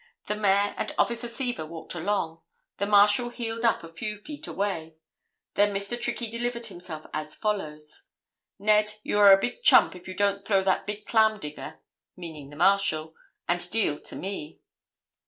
[0.25, 2.41] The Mayor and Officer Seaver walked along;
[2.79, 4.95] the Marshal heeled up a few feet away.
[5.53, 6.01] Then Mr.
[6.01, 10.87] Trickey delivered himself as follows:—'Ned, you are a big chump if you don't throw that
[10.87, 11.81] big clam digger,
[12.17, 13.13] (meaning the Marshal)
[13.47, 14.57] and deal to me.